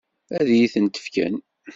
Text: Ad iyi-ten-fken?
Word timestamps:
Ad 0.37 0.47
iyi-ten-fken? 0.51 1.35